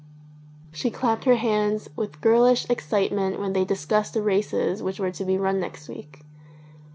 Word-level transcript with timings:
She 0.71 0.89
clapped 0.89 1.25
her 1.25 1.35
hands 1.35 1.87
with 1.95 2.21
girlish 2.21 2.67
excitement 2.71 3.39
when 3.39 3.53
they 3.53 3.63
discussed 3.63 4.15
the 4.15 4.23
races 4.23 4.81
which 4.81 4.99
were 4.99 5.11
to 5.11 5.23
be 5.23 5.37
run 5.37 5.59
next 5.59 5.87
week. 5.87 6.21